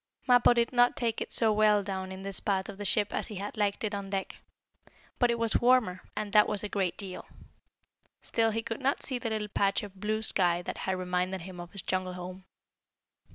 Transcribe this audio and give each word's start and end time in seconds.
Mappo 0.25 0.51
did 0.55 0.73
not 0.73 0.99
like 0.99 1.21
it 1.21 1.31
so 1.31 1.53
well 1.53 1.83
down 1.83 2.11
in 2.11 2.23
this 2.23 2.39
part 2.39 2.69
of 2.69 2.79
the 2.79 2.85
ship 2.85 3.13
as 3.13 3.27
he 3.27 3.35
had 3.35 3.55
liked 3.55 3.83
it 3.83 3.93
on 3.93 4.09
deck. 4.09 4.37
But 5.19 5.29
it 5.29 5.37
was 5.37 5.57
warmer, 5.61 6.01
and 6.15 6.33
that 6.33 6.47
was 6.49 6.63
a 6.63 6.69
great 6.69 6.97
deal. 6.97 7.27
Still 8.19 8.49
he 8.49 8.63
could 8.63 8.81
not 8.81 9.03
see 9.03 9.19
the 9.19 9.29
little 9.29 9.47
patch 9.49 9.83
of 9.83 9.99
blue 9.99 10.23
sky 10.23 10.63
that 10.63 10.79
had 10.89 10.97
reminded 10.97 11.41
him 11.41 11.59
of 11.59 11.71
his 11.71 11.83
jungle 11.83 12.13
home. 12.13 12.45